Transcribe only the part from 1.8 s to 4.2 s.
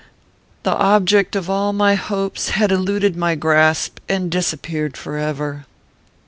hopes had eluded my grasp,